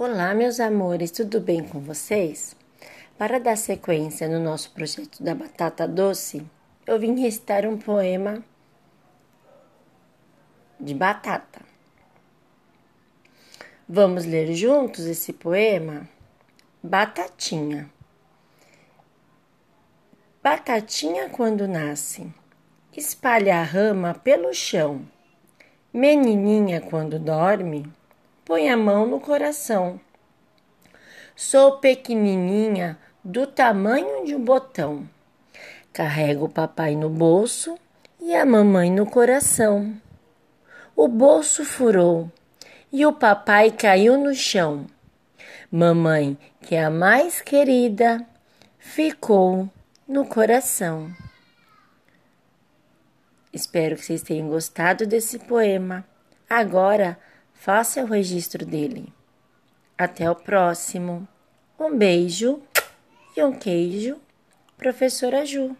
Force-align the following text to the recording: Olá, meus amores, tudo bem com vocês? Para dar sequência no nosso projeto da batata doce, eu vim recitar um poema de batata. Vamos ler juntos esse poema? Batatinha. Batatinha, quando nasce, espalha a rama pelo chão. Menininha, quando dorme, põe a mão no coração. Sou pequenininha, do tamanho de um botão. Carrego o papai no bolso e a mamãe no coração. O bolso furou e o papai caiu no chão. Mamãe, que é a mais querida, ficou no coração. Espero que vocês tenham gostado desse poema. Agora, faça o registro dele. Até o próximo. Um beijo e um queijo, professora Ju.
Olá, 0.00 0.32
meus 0.32 0.60
amores, 0.60 1.10
tudo 1.10 1.40
bem 1.40 1.64
com 1.64 1.80
vocês? 1.80 2.54
Para 3.18 3.40
dar 3.40 3.56
sequência 3.56 4.28
no 4.28 4.38
nosso 4.38 4.70
projeto 4.70 5.20
da 5.20 5.34
batata 5.34 5.88
doce, 5.88 6.46
eu 6.86 7.00
vim 7.00 7.20
recitar 7.20 7.66
um 7.66 7.76
poema 7.76 8.40
de 10.78 10.94
batata. 10.94 11.62
Vamos 13.88 14.24
ler 14.24 14.54
juntos 14.54 15.04
esse 15.04 15.32
poema? 15.32 16.08
Batatinha. 16.80 17.90
Batatinha, 20.40 21.28
quando 21.28 21.66
nasce, 21.66 22.32
espalha 22.96 23.56
a 23.58 23.64
rama 23.64 24.14
pelo 24.14 24.54
chão. 24.54 25.04
Menininha, 25.92 26.80
quando 26.80 27.18
dorme, 27.18 27.97
põe 28.48 28.70
a 28.70 28.76
mão 28.78 29.06
no 29.06 29.20
coração. 29.20 30.00
Sou 31.36 31.76
pequenininha, 31.80 32.98
do 33.22 33.46
tamanho 33.46 34.24
de 34.24 34.34
um 34.34 34.42
botão. 34.42 35.06
Carrego 35.92 36.46
o 36.46 36.48
papai 36.48 36.96
no 36.96 37.10
bolso 37.10 37.78
e 38.18 38.34
a 38.34 38.46
mamãe 38.46 38.90
no 38.90 39.04
coração. 39.04 39.94
O 40.96 41.06
bolso 41.06 41.62
furou 41.62 42.32
e 42.90 43.04
o 43.04 43.12
papai 43.12 43.70
caiu 43.70 44.16
no 44.16 44.34
chão. 44.34 44.86
Mamãe, 45.70 46.38
que 46.62 46.74
é 46.74 46.84
a 46.84 46.90
mais 46.90 47.42
querida, 47.42 48.26
ficou 48.78 49.68
no 50.08 50.24
coração. 50.24 51.14
Espero 53.52 53.94
que 53.96 54.06
vocês 54.06 54.22
tenham 54.22 54.48
gostado 54.48 55.06
desse 55.06 55.38
poema. 55.38 56.02
Agora, 56.48 57.18
faça 57.58 58.02
o 58.02 58.06
registro 58.06 58.64
dele. 58.64 59.12
Até 59.96 60.30
o 60.30 60.34
próximo. 60.34 61.26
Um 61.78 61.96
beijo 61.96 62.62
e 63.36 63.42
um 63.42 63.52
queijo, 63.52 64.16
professora 64.76 65.44
Ju. 65.44 65.76